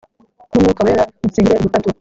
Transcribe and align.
n'umwuka 0.51 0.81
wera, 0.87 1.03
nsingize 1.27 1.57
ubutatu. 1.57 1.87